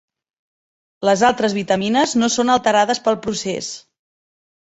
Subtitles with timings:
[1.09, 3.69] Les altres vitamines no són alterades pel procés.